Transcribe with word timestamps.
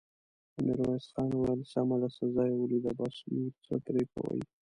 ميرويس 0.63 1.05
خان 1.13 1.29
وويل: 1.33 1.61
سمه 1.73 1.95
ده، 2.01 2.09
سزا 2.17 2.43
يې 2.49 2.55
وليده، 2.57 2.91
بس، 2.99 3.15
نور 3.33 3.53
څه 3.65 3.73
پرې 3.85 4.03
کوې! 4.13 4.41